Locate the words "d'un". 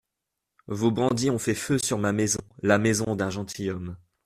3.15-3.29